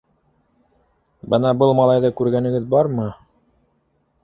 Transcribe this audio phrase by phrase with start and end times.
[1.33, 3.09] -Бына был малайҙы күргәнегеҙ бармы?